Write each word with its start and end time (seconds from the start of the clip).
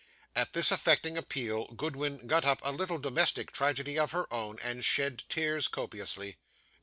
At 0.35 0.53
this 0.53 0.71
affecting 0.71 1.15
appeal, 1.15 1.67
Goodwin 1.75 2.25
got 2.25 2.43
up 2.43 2.57
a 2.63 2.71
little 2.71 2.97
domestic 2.97 3.51
tragedy 3.51 3.99
of 3.99 4.09
her 4.13 4.25
own, 4.33 4.57
and 4.63 4.83
shed 4.83 5.21
tears 5.29 5.67
copiously. 5.67 6.37